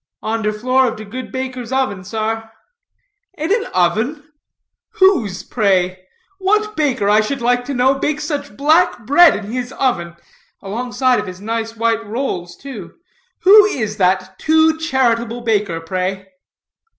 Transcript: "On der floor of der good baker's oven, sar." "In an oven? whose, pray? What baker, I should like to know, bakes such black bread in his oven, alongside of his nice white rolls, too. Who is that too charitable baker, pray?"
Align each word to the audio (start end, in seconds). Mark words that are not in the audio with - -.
"On 0.23 0.41
der 0.41 0.51
floor 0.51 0.87
of 0.87 0.95
der 0.95 1.03
good 1.05 1.31
baker's 1.31 1.71
oven, 1.71 2.03
sar." 2.03 2.51
"In 3.37 3.51
an 3.53 3.67
oven? 3.71 4.31
whose, 4.93 5.43
pray? 5.43 6.07
What 6.39 6.75
baker, 6.75 7.07
I 7.07 7.21
should 7.21 7.39
like 7.39 7.65
to 7.65 7.75
know, 7.75 7.93
bakes 7.93 8.23
such 8.23 8.57
black 8.57 9.05
bread 9.05 9.35
in 9.45 9.51
his 9.51 9.71
oven, 9.73 10.15
alongside 10.59 11.19
of 11.19 11.27
his 11.27 11.39
nice 11.39 11.75
white 11.75 12.03
rolls, 12.03 12.57
too. 12.57 12.95
Who 13.41 13.65
is 13.65 13.97
that 13.97 14.39
too 14.39 14.75
charitable 14.79 15.41
baker, 15.41 15.79
pray?" 15.79 16.29